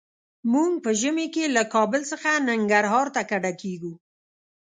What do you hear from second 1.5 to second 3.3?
له کابل څخه ننګرهار ته